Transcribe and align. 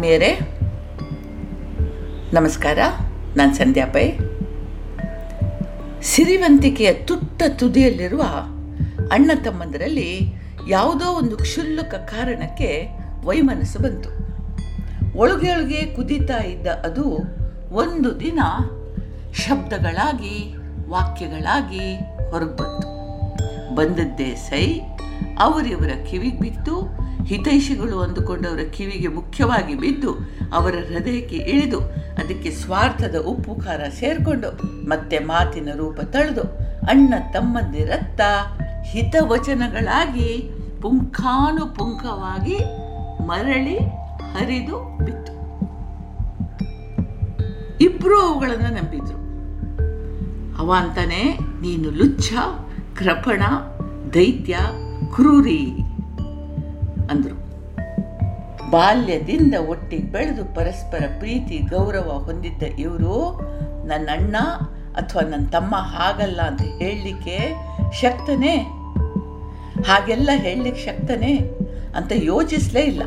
ಆತ್ಮೀಯರೇ, 0.00 0.38
ನಮಸ್ಕಾರ. 2.32 2.78
ನಾನು 3.36 3.54
ಸಂಧ್ಯಾ 3.54 3.86
ಪೈ. 3.86 4.12
ಸಿರಿವಂತಿಕೆಯ 6.02 6.92
ತುಟ್ಟ 6.92 7.42
ತುದಿಯಲ್ಲಿರುವ 7.58 8.22
ಅಣ್ಣ 9.12 9.30
ತಮ್ಮಂದರಲ್ಲಿ 9.44 10.34
ಯಾವುದೋ 10.68 11.18
ಒಂದು 11.18 11.36
ಕ್ಷುಲ್ಲಕ 11.36 11.94
ಕಾರಣಕ್ಕೆ 11.94 12.88
ವೈಮನಸ್ಸು 13.24 13.78
ಬಂತು. 13.78 14.10
ಒಳಗೆ 15.18 15.84
ಕುದೀತಾ 15.96 16.44
ಇದ್ದ 16.44 16.66
ಅದು 16.66 17.18
ಒಂದು 17.72 18.20
ದಿನ 18.20 18.40
ಶಬ್ದಗಳಾಗಿ, 19.34 20.54
ವಾಕ್ಯಗಳಾಗಿ 20.88 21.96
ಹೊರಗೆ 22.30 22.56
ಬಂತು. 22.56 23.74
ಬಂದದ್ದೇ 23.74 24.34
ಸೈ, 24.34 24.80
ಅವರಿವರ 25.38 25.90
ಕಿವಿಗೆ 26.10 26.40
ಬಿತ್ತು 26.40 26.99
ಹಿತೈಷಿಗಳು 27.24 28.00
ಅಂದುಕೊಂಡವರ 28.00 28.60
ಕಿವಿಗೆ 28.72 29.08
ಮುಖ್ಯವಾಗಿ 29.08 29.74
ಬಿದ್ದು 29.74 30.14
ಅವರ 30.52 30.74
ಹೃದಯಕ್ಕೆ 30.74 31.36
ಇಳಿದು 31.36 31.80
ಅದಕ್ಕೆ 31.90 32.50
ಸ್ವಾರ್ಥದ 32.50 33.14
ಉಪ್ಪು 33.26 33.54
ಖಾರ 33.54 33.80
ಸೇರಿಕೊಂಡು 33.88 34.48
ಮತ್ತೆ 34.88 35.18
ಮಾತಿನ 35.18 35.68
ರೂಪ 35.76 36.00
ತಳೆದು 36.00 36.40
ಅಣ್ಣ 36.86 37.14
ತಮ್ಮಂದಿರತ್ತ 37.32 38.20
ಹಿತವಚನಗಳಾಗಿ 38.82 40.50
ಪುಂಖಾನುಪುಂಖವಾಗಿ 40.82 42.58
ಮರಳಿ 43.26 43.78
ಹರಿದು 44.32 45.04
ಬಿತ್ತು. 45.04 45.32
ಇಬ್ಬರು 47.78 48.20
ಅವುಗಳನ್ನು 48.20 48.74
ನಂಬಿದ್ರು. 48.74 49.20
ಅವ 50.62 50.74
ಅಂತಾನೆ, 50.78 51.38
ನೀನು 51.60 51.90
ಲುಚ್ಛ, 51.90 52.32
ಕೃಪಣ, 52.96 53.42
ದೈತ್ಯ, 54.14 54.58
ಕ್ರೂರಿ. 55.14 55.66
ಅಂದರು. 57.10 57.50
ಬಾಲ್ಯದಿಂದ 58.70 59.54
ಒಟ್ಟಿಗೆ 59.68 60.12
ಬೆಳೆದು 60.12 60.44
ಪರಸ್ಪರ 60.44 61.04
ಪ್ರೀತಿ, 61.18 61.58
ಗೌರವ 61.58 62.22
ಹೊಂದಿದ್ದ 62.24 62.62
ಇವರು 62.78 63.40
ನನ್ನ 63.86 64.08
ಅಣ್ಣ 64.12 64.36
ಅಥವಾ 64.94 65.22
ನನ್ನ 65.22 65.46
ತಮ್ಮ 65.46 65.76
ಹಾಗಲ್ಲ 65.76 66.40
ಅಂತ 66.40 66.60
ಹೇಳಲಿಕ್ಕೆ 66.62 67.54
ಶಕ್ತನೇ? 68.00 68.56
ಹಾಗೆಲ್ಲ 69.86 70.30
ಹೇಳಲಿಕ್ಕೆ 70.34 70.82
ಶಕ್ತನೇ? 70.82 71.36
ಅಂತ 71.96 72.12
ಯೋಚಿಸಲೇ 72.14 72.80
ಇಲ್ಲ. 72.80 73.02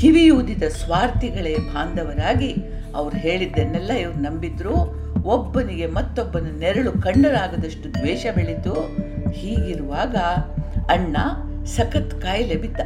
ಕಿವಿಯೂದಿದ 0.00 0.62
ಸ್ವಾರ್ಥಿಗಳೇ 0.62 1.54
ಬಾಂಧವರಾಗಿ 1.54 2.56
ಅವ್ರು 2.96 3.16
ಹೇಳಿದ್ದನ್ನೆಲ್ಲ 3.16 3.92
ಇವ್ರು 3.92 4.18
ನಂಬಿದ್ರು. 4.18 5.06
ಒಬ್ಬನಿಗೆ 5.22 5.86
ಮತ್ತೊಬ್ಬನ 5.86 6.56
ನೆರಳು 6.58 6.92
ಕಂಡರಾಗದಷ್ಟು 6.92 7.94
ದ್ವೇಷ 7.94 8.26
ಬೆಳೀತು. 8.34 8.72
ಹೀಗಿರುವಾಗ 9.30 10.16
ಅಣ್ಣ 10.90 11.16
ಸಖತ್ 11.64 12.22
ಕಾಯಿಲೆ 12.22 12.56
ಬಿದ್ದ. 12.56 12.80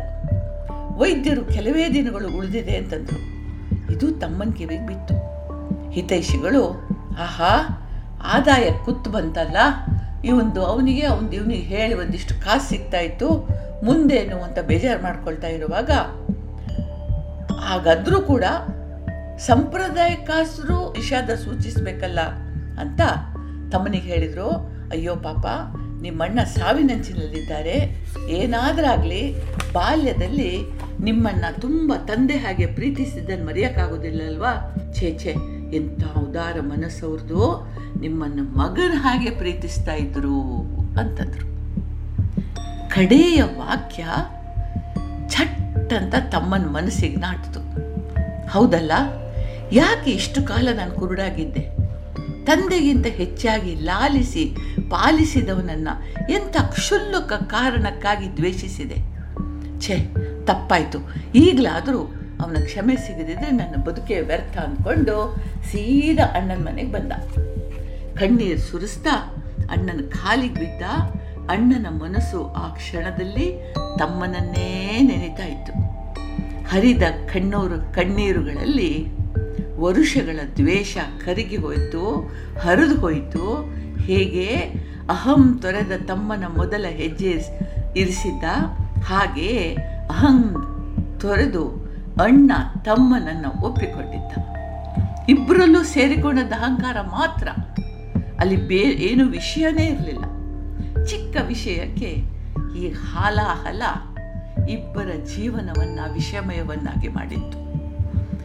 ವೈದ್ಯರು 1.00 1.44
ಕೆಲವೇ 1.44 1.94
ದಿನಗಳು 1.94 2.28
ಉಳಿದಿದೆ 2.28 2.76
ಅಂತಂದರು. 2.76 3.20
ಇದು 3.92 4.10
ತಮ್ಮನ 4.20 4.50
ಕಿವಿಗೆ 4.50 4.86
ಬಿತ್ತು. 4.86 5.14
ಹಿತೈಷಿಗಳು, 5.90 6.88
ಆಹಾ, 7.20 7.52
ಆದಾಯ 8.22 8.70
ಕುತ್ತು 8.84 9.10
ಬಂತಲ್ಲ. 9.10 9.56
ಇವಂದು 10.24 10.64
ಅವನಿಗೆ, 10.64 11.06
ಅವನು 11.06 11.32
ಇವನಿಗೆ 11.32 11.62
ಹೇಳಿ 11.62 11.94
ಒಂದಿಷ್ಟು 11.94 12.34
ಕಾಸು 12.44 12.68
ಸಿಗ್ತಾ 12.68 12.98
ಇತ್ತು 12.98 13.28
ಮುಂದೇನು 13.84 14.42
ಅಂತ 14.42 14.58
ಬೇಜಾರು 14.58 15.02
ಮಾಡ್ಕೊಳ್ತಾ 15.02 15.48
ಇರುವಾಗ 15.48 15.90
ಹಾಗಾದರೂ 17.54 18.20
ಕೂಡ 18.20 18.44
ಸಂಪ್ರದಾಯಕ್ಕಾಸರು 19.38 20.94
ಇಷಾದ 20.94 21.30
ಸೂಚಿಸಬೇಕಲ್ಲ 21.34 22.20
ಅಂತ 22.80 23.00
ತಮ್ಮನಿಗೆ 23.72 24.08
ಹೇಳಿದರು. 24.08 24.48
ಅಯ್ಯೋ 24.90 25.16
ಪಾಪ, 25.16 25.46
ನಿಮ್ಮಣ್ಣ 26.02 26.42
ಸಾವಿನಂಚಿನಲ್ಲಿದ್ದಾರೆ. 26.42 28.06
ಏನಾದರಾಗಲಿ 28.28 29.34
ಬಾಲ್ಯದಲ್ಲಿ 29.72 30.79
ನಿಮ್ಮನ್ನ 31.04 31.44
ತುಂಬ 31.60 31.92
ತಂದೆ 32.06 32.36
ಹಾಗೆ 32.36 32.66
ಪ್ರೀತಿಸಿದ್ದನ್ನು 32.66 33.46
ಮರೆಯೋಕ್ಕಾಗೋದಿಲ್ಲಲ್ವಾ? 33.46 34.76
ಛೇ 34.94 35.18
ಛೇ, 35.18 35.34
ಎಂಥ 35.72 36.04
ಉದಾರ 36.18 36.60
ಮನಸ್ಸವ್ರದ್ದು 36.60 37.66
ನಿಮ್ಮನ್ನು 38.00 38.42
ಮಗನ 38.42 38.92
ಹಾಗೆ 38.94 39.30
ಪ್ರೀತಿಸ್ತಾ 39.30 39.94
ಇದ್ರು 39.94 40.40
ಅಂತಂದ್ರು. 41.00 41.50
ಕಡೆಯ 42.90 43.42
ವಾಕ್ಯ 43.42 44.06
ಛಟ್ 45.28 45.92
ಅಂತ 45.92 46.14
ತಮ್ಮನ 46.14 46.66
ಮನಸ್ಸಿಗೆ 46.66 47.16
ನಾಟಿತು. 47.16 47.60
ಹೌದಲ್ಲ? 48.48 48.92
ಯಾಕೆ 49.72 50.10
ಇಷ್ಟು 50.10 50.42
ಕಾಲ 50.42 50.68
ನಾನು 50.76 50.92
ಕುರುಡಾಗಿದ್ದೆ? 50.92 51.90
ತಂದೆಗಿಂತ 52.44 53.06
ಹೆಚ್ಚಾಗಿ 53.06 53.74
ಲಾಲಿಸಿ, 53.74 54.56
ಪಾಲಿಸಿದವನನ್ನು 54.90 56.08
ಎಂಥ 56.32 56.56
ಕ್ಷುಲ್ಲಕ 56.60 57.32
ಕಾರಣಕ್ಕಾಗಿ 57.32 58.36
ದ್ವೇಷಿಸಿದೆ? 58.36 58.96
ಛೇ 59.80 60.14
ತಪ್ಪಾಯಿತು. 60.44 60.98
ಈಗಲಾದರೂ 61.34 61.98
ಅವನ 62.40 62.56
ಕ್ಷಮೆ 62.64 62.96
ಸಿಗದಿದ್ರೆ 62.96 63.50
ನನ್ನ 63.50 63.82
ಬದುಕೆ 63.82 64.20
ವ್ಯರ್ಥ 64.20 64.58
ಅಂದ್ಕೊಂಡು 64.58 65.36
ಸೀದಾ 65.64 66.24
ಅಣ್ಣನ 66.24 66.58
ಮನೆಗೆ 66.58 66.92
ಬಂದ. 66.92 67.12
ಕಣ್ಣೀರು 68.18 68.58
ಸುರಿಸ್ತಾ 68.58 69.36
ಅಣ್ಣನ 69.70 70.08
ಕಾಲಿಗೆ 70.08 70.54
ಬಿದ್ದ 70.54 70.82
ಅಣ್ಣನ 71.50 71.86
ಮನಸ್ಸು 71.88 72.46
ಆ 72.46 72.68
ಕ್ಷಣದಲ್ಲಿ 72.68 73.74
ತಮ್ಮನನ್ನೇ 73.98 74.98
ನೆನೀತಾ 75.02 75.46
ಇತ್ತು. 75.46 75.72
ಹರಿದ 76.68 77.02
ಕಣ್ಣೂರು 77.02 77.94
ಕಣ್ಣೀರುಗಳಲ್ಲಿ 77.94 79.06
ವರುಷಗಳ 79.80 80.40
ದ್ವೇಷ 80.56 80.96
ಕರಗಿ 81.24 81.56
ಹೋಯಿತು, 81.56 82.30
ಹರಿದು 82.60 83.00
ಹೋಯಿತು. 83.00 83.74
ಹೇಗೆ? 84.02 84.46
ಅಹಂ 85.10 85.58
ತೊರೆದ 85.62 85.92
ತಮ್ಮನ 86.06 86.44
ಮೊದಲ 86.56 86.86
ಹೆಜ್ಜೆ 86.88 87.30
ಇರಿಸಿದ್ದ 87.96 88.44
ಹಾಗೆ 89.04 89.76
ಅಹಂ 90.10 90.42
ತೊರೆದು 91.20 91.68
ಅಣ್ಣ 92.22 92.52
ತಮ್ಮನನ್ನು 92.84 93.62
ಒಪ್ಪಿಕೊಂಡಿದ್ದ 93.62 94.32
ಇಬ್ಬರಲ್ಲೂ 95.28 95.82
ಸೇರಿಕೊಂಡದ 95.82 96.52
ಅಹಂಕಾರ 96.52 97.00
ಮಾತ್ರ. 97.00 97.48
ಅಲ್ಲಿ 98.40 98.68
ಬೇ 98.68 98.74
ಏನು 98.74 99.26
ವಿಷಯನೇ 99.26 99.84
ಇರಲಿಲ್ಲ. 99.84 100.24
ಚಿಕ್ಕ 101.04 101.36
ವಿಷಯಕ್ಕೆ 101.46 102.24
ಈ 102.78 102.88
ಹಾಲಾಹಲ 102.88 103.82
ಇಬ್ಬರ 104.68 105.24
ಜೀವನವನ್ನು 105.36 106.12
ವಿಷಮಯವನ್ನಾಗಿ 106.12 107.08
ಮಾಡಿತ್ತು. 107.08 107.58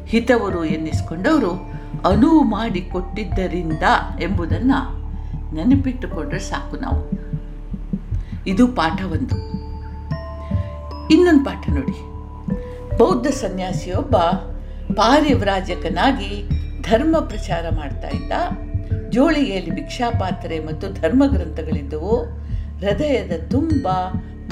ಹಿತವರು 0.05 0.65
ಎನ್ನಿಸಿಕೊಂಡವರು 0.65 1.51
ಅನುವು 2.09 2.43
ಮಾಡಿಕೊಟ್ಟಿದ್ದರಿಂದ 2.43 3.83
ಎಂಬುದನ್ನು 4.21 5.05
ನೆನಪಿಟ್ಟುಕೊಂಡ್ರೆ 5.55 6.39
ಸಾಕು 6.39 6.77
ನಾವು. 6.77 7.09
ಇದು 8.47 8.67
ಪಾಠ 8.67 9.01
ಒಂದು 9.03 9.54
ಇನ್ನೊಂದು 11.11 11.45
ಪಾಠ 11.45 11.69
ನೋಡಿ. 11.69 12.15
ಬೌದ್ಧ 12.97 13.27
ಸನ್ಯಾಸಿಯೊಬ್ಬ 13.27 14.17
ಪಾರಿವ್ರಾಜಕನಾಗಿ 14.93 16.49
ಧರ್ಮ 16.81 17.15
ಪ್ರಚಾರ 17.19 17.65
ಮಾಡ್ತಾ 17.75 18.07
ಇದ್ದ. 18.07 18.31
ಜೋಳಿಗೆಯಲ್ಲಿ 19.09 19.71
ಭಿಕ್ಷಾಪಾತ್ರೆ 19.71 20.59
ಮತ್ತು 20.59 21.01
ಧರ್ಮ 21.01 21.23
ಗ್ರಂಥಗಳಿದ್ದವು. 21.27 22.23
ಹೃದಯದ 22.79 23.47
ತುಂಬ, 23.49 23.87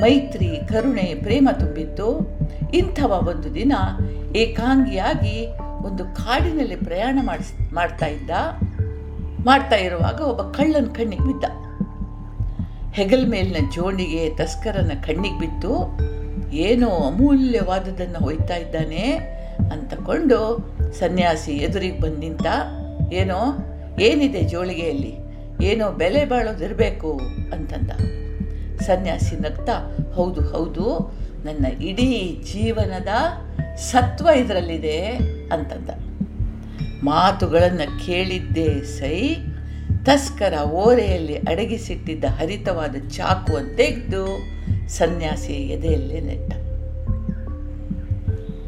ಮೈತ್ರಿ, 0.02 0.48
ಕರುಣೆ, 0.48 1.16
ಪ್ರೇಮ 1.24 1.50
ತುಂಬಿತ್ತು. 1.60 2.38
ಇಂಥವ 2.74 3.28
ಒಂದು 3.30 3.56
ದಿನ 3.56 3.74
ಏಕಾಂಗಿಯಾಗಿ 4.36 5.48
ಒಂದು 5.84 6.04
ಕಾಡಿನಲ್ಲಿ 6.06 6.76
ಪ್ರಯಾಣ 6.76 7.20
ಮಾಡಿಸ್, 7.22 7.74
ಮಾಡ್ತಾ 7.74 8.06
ಇದ್ದ. 8.06 8.30
ಮಾಡ್ತಾ 9.46 9.76
ಇರುವಾಗ 9.76 10.22
ಒಬ್ಬ 10.22 10.42
ಕಳ್ಳನ 10.42 10.86
ಕಣ್ಣಿಗೆ 10.86 11.24
ಬಿದ್ದ. 11.24 11.46
ಹೆಗಲ್ 12.94 13.28
ಮೇಲಿನ 13.28 13.70
ಜೋಣಿಗೆ 13.76 14.30
ತಸ್ಕರನ 14.30 14.92
ಕಣ್ಣಿಗೆ 15.08 15.40
ಬಿತ್ತು. 15.40 15.98
ಏನೋ 16.56 16.90
ಅಮೂಲ್ಯವಾದದನ್ನು 16.90 18.26
ಒಯ್ತಾ 18.26 18.56
ಇದ್ದಾನೆ 18.56 19.06
ಅಂತಕೊಂಡು 19.72 20.40
ಸನ್ಯಾಸಿ 21.00 21.52
ಎದುರಿಗೆ 21.52 22.00
ಬಂದು 22.00 22.18
ನಿಂತ, 22.18 22.46
ಏನೋ, 23.14 23.40
ಏನಿದೆ 24.00 24.44
ಜೋಳಿಗೆಯಲ್ಲಿ 24.44 25.14
ಏನೋ 25.64 25.92
ಬೆಲೆ 25.92 26.26
ಬಾಳೋದಿರಬೇಕು 26.26 27.12
ಅಂತಂದ. 27.54 27.92
ಸನ್ಯಾಸಿ 28.82 29.36
ನಗ್ತಾ, 29.36 29.98
ಹೌದು 30.16 30.42
ಹೌದು, 30.42 31.14
ನನ್ನ 31.46 31.66
ಇಡೀ 31.82 32.42
ಜೀವನದ 32.54 33.08
ಸತ್ವ 33.76 34.30
ಇದರಲ್ಲಿದೆ 34.30 35.02
ಅಂತಂದ. 35.52 35.90
ಮಾತುಗಳನ್ನು 37.04 38.06
ಕೇಳಿದ್ದೇ 38.06 38.82
ಸೈ, 38.82 39.36
ತಸ್ಕರ 40.06 40.54
ಓರೆಯಲ್ಲಿ 40.54 41.36
ಅಡಗಿಸಿಟ್ಟಿದ್ದ 41.36 42.26
ಹರಿತವಾದ 42.26 42.96
ಚಾಕುವನ್ನು 43.10 43.78
ತೆಗೆದು 43.78 44.26
ಸನ್ಯಾಸಿ 44.88 45.54
ಎದೆಯಲ್ಲಿ 45.54 46.22
ನೆಟ್ಟ. 46.22 46.54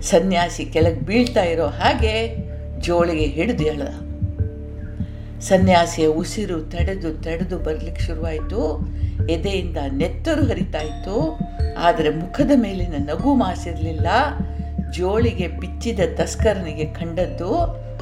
ಸನ್ಯಾಸಿ 0.01 0.65
ಕೆಳಗೆ 0.65 0.99
ಬೀಳ್ತಾ 0.99 1.43
ಇರೋ 1.43 1.65
ಹಾಗೆ 1.65 2.37
ಜೋಳಿಗೆ 2.79 3.25
ಹಿಡಿದು 3.25 3.63
ಎಳೆದ. 3.63 4.05
ಸನ್ಯಾಸಿಯ 5.39 6.07
ಉಸಿರು 6.07 6.61
ತಡೆದು 6.61 7.13
ತಡೆದು 7.13 7.57
ಬರಲಿಕ್ಕೆ 7.59 8.03
ಶುರುವಾಯಿತು. 8.03 8.87
ಎದೆಯಿಂದ 9.29 9.77
ನೆತ್ತರು 9.91 10.45
ಹರಿತಾ 10.45 10.79
ಇತ್ತು. 10.79 11.39
ಆದರೆ 11.77 12.09
ಮುಖದ 12.09 12.51
ಮೇಲಿನ 12.55 12.93
ನಗು 12.97 13.33
ಮಾಸಿರಲಿಲ್ಲ. 13.33 14.07
ಜೋಳಿಗೆ 14.91 15.47
ಬಿಚ್ಚಿದ 15.47 15.99
ತಸ್ಕರನಿಗೆ 16.15 16.85
ಕಂಡದ್ದು 16.85 17.49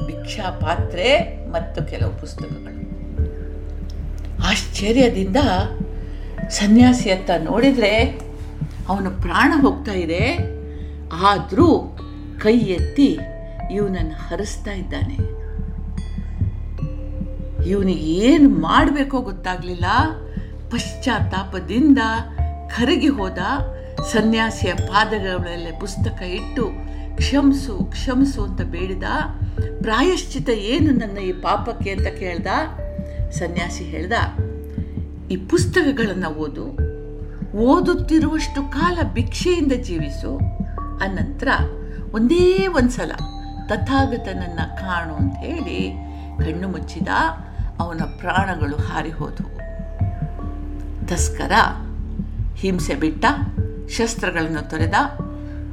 ಭಿಕ್ಷಾ 0.06 0.50
ಪಾತ್ರೆ 0.50 1.20
ಮತ್ತು 1.50 1.84
ಕೆಲವು 1.84 2.20
ಪುಸ್ತಕಗಳು. 2.20 2.74
ಆಶ್ಚರ್ಯದಿಂದ 4.46 5.36
ಸನ್ಯಾಸಿಯತ್ತ 6.50 7.30
ನೋಡಿದರೆ 7.42 8.20
ಅವನ 8.88 9.08
ಪ್ರಾಣ 9.20 9.52
ಹೋಗ್ತಾ 9.60 9.92
ಇದೆ. 9.92 10.54
ಆದರೂ 11.26 11.98
ಕೈ 12.40 12.58
ಎತ್ತಿ 12.58 13.18
ಇವನನ್ನು 13.70 14.28
ಹರಿಸ್ತಾ 14.28 14.72
ಇದ್ದಾನೆ. 14.72 15.44
ಇವನಿಗೆ 17.68 18.00
ಏನು 18.00 18.48
ಮಾಡಬೇಕೋ 18.48 19.20
ಗೊತ್ತಾಗಲಿಲ್ಲ. 19.20 19.84
ಪಶ್ಚಾತ್ತಾಪದಿಂದ 20.70 21.98
ಕರಗಿ 22.76 23.08
ಹೋದ 23.08 23.38
ಸನ್ಯಾಸಿಯ 24.12 24.72
ಪಾದಗಳ 24.74 25.72
ಪುಸ್ತಕ 25.80 26.22
ಇಟ್ಟು 26.22 26.70
ಕ್ಷಮಿಸು 27.16 27.78
ಕ್ಷಮಿಸು 27.84 28.44
ಅಂತ 28.44 28.60
ಬೇಡಿದ. 28.60 29.02
ಪ್ರಾಯಶ್ಚಿತ 29.80 30.48
ಏನು 30.48 30.92
ನನ್ನ 30.92 31.18
ಈ 31.18 31.32
ಪಾಪಕ್ಕೆ 31.32 31.90
ಅಂತ 31.90 32.06
ಕೇಳ್ದ. 32.06 32.46
ಸನ್ಯಾಸಿ 33.30 33.84
ಹೇಳ್ದ 33.84 34.12
ಈ 35.30 35.36
ಪುಸ್ತಕಗಳನ್ನು 35.36 36.30
ಓದು, 36.44 36.64
ಓದುತ್ತಿರುವಷ್ಟು 37.64 38.60
ಕಾಲ 38.70 38.98
ಭಿಕ್ಷೆಯಿಂದ 39.12 39.72
ಜೀವಿಸು, 39.72 40.30
ಅನಂತರ 41.04 41.48
ಒಂದೇ 42.14 42.66
ಒಂದು 42.66 42.90
ಸಲ 42.90 43.12
ತಥಾಗತನನ್ನು 43.66 44.64
ಕಾಣು 44.76 45.14
ಅಂತ 45.14 45.36
ಹೇಳಿ 45.36 45.78
ಕಣ್ಣು 46.38 46.68
ಮುಚ್ಚಿದ 46.68 47.08
ಅವನ 47.78 48.02
ಪ್ರಾಣಗಳು 48.20 48.76
ಹಾರಿ 48.76 49.10
ಹೋದವು 49.10 49.50
ತಸ್ಕರ 51.06 51.52
ಹಿಂಸೆ 52.56 52.94
ಬಿಟ್ಟ, 52.94 53.24
ಶಸ್ತ್ರಗಳನ್ನು 53.96 54.70
ತೊರೆದ, 54.70 54.94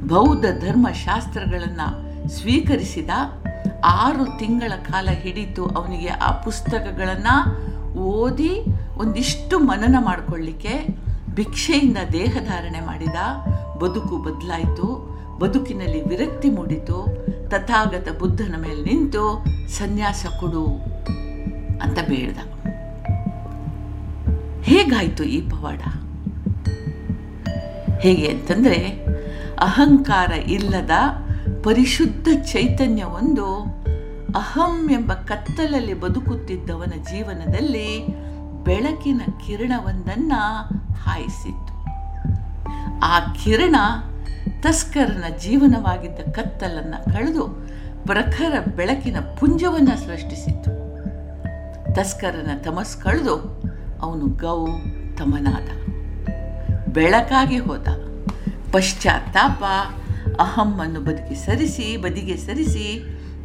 ಬೌದ್ಧ 0.06 0.44
ಧರ್ಮಶಾಸ್ತ್ರಗಳನ್ನು 0.64 1.88
ಸ್ವೀಕರಿಸಿದ 2.28 3.10
ಆರು 3.84 4.24
ತಿಂಗಳ 4.38 4.72
ಕಾಲ 4.82 5.08
ಹಿಡಿತು 5.08 5.66
ಅವನಿಗೆ 5.66 6.08
ಆ 6.08 6.30
ಪುಸ್ತಕಗಳನ್ನು 6.30 7.36
ಓದಿ 8.00 8.52
ಒಂದಿಷ್ಟು 8.98 9.58
ಮನನ 9.58 9.96
ಮಾಡಿಕೊಳ್ಳಿಕ್ಕೆ 10.00 10.86
ಭಿಕ್ಷೆಯಿಂದ 11.34 11.96
ದೇಹಧಾರಣೆ 12.12 12.80
ಮಾಡಿದ 12.80 13.14
ಬದುಕು 13.78 14.16
ಬದಲಾಯಿತು. 14.16 15.12
ಬದುಕಿನಲ್ಲಿ 15.38 16.08
ವಿರಕ್ತಿ 16.08 16.50
ಮೂಡಿತು. 16.50 17.26
ತಥಾಗತ 17.50 18.08
ಬುದ್ಧನ 18.18 18.54
ಮೇಲೆ 18.58 18.82
ನಿಂತು 18.82 19.44
ಸನ್ಯಾಸ 19.68 20.26
ಕೊಡು 20.40 20.66
ಅಂತ 21.82 21.98
ಬೇಡ್ದ. 22.08 22.38
ಹೇಗಾಯಿತು 24.62 25.24
ಈ 25.24 25.48
ಪವಾಡ? 25.48 25.80
ಹೇಗೆ 28.00 28.28
ಅಂತಂದರೆ 28.28 29.04
ಅಹಂಕಾರ 29.58 30.32
ಇಲ್ಲದ 30.32 30.90
ಪರಿಶುದ್ಧ 31.62 32.28
ಚೈತನ್ಯ 32.44 33.04
ಒಂದು 33.04 33.54
ಅಹಂ 34.36 34.90
ಎಂಬ 34.90 35.12
ಕತ್ತಲಲ್ಲಿ 35.12 35.94
ಬದುಕುತ್ತಿದ್ದವನ 35.94 36.92
ಜೀವನದಲ್ಲಿ 37.02 38.06
ಬೆಳಕಿನ 38.64 39.22
ಕಿರಣವೊಂದನ್ನು 39.46 40.40
ಹಾಯಿಸಿತ್ತು. 40.94 41.72
ಆ 43.00 43.18
ಕಿರಣ 43.20 43.76
ತಸ್ಕರನ 44.60 45.24
ಜೀವನವಾಗಿದ್ದ 45.36 46.20
ಕತ್ತಲನ್ನು 46.32 47.12
ಕಳೆದು 47.12 47.46
ಪ್ರಖರ 48.06 48.70
ಬೆಳಕಿನ 48.76 49.16
ಪುಂಜವನ್ನು 49.40 49.98
ಸೃಷ್ಟಿಸಿತ್ತು. 50.04 50.72
ತಸ್ಕರನ 51.94 52.50
ತಮಸ್ 52.62 52.96
ಕಳೆದು 52.96 53.36
ಅವನು 54.00 54.26
ಗೌ 54.26 54.66
ತಮನಾದ 55.16 55.68
ಬೆಳಕಾಗಿ 56.88 57.58
ಹೋದ. 57.58 57.88
ಪಶ್ಚಾತ್ತಾಪ, 58.72 59.64
ಅಹಮ್ಮನ್ನು 60.40 61.00
ಬದುಕಿ 61.00 61.34
ಸರಿಸಿ, 61.34 61.96
ಬದಿಗೆ 61.96 62.36
ಸರಿಸಿ, 62.36 62.86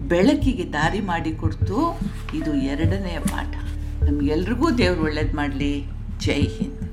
ಬೆಳಕಿಗೆ 0.07 0.73
ದಾರಿ 0.73 0.99
ಮಾಡಿಕೊಡ್ತು 0.99 1.99
ಇದು 2.33 2.53
ಎರಡನೆಯ 2.53 3.19
ಪಾಠ. 3.19 3.66
ನಮಗೆಲ್ರಿಗೂ 4.07 4.71
ದೇವ್ರು 4.71 5.03
ಒಳ್ಳೇದು 5.03 5.35
ಮಾಡಲಿ. 5.35 5.85
ಜೈ 6.19 6.41
ಹಿಂದ್. 6.41 6.86